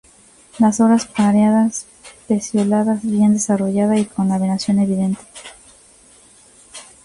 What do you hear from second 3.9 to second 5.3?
y con la venación evidente.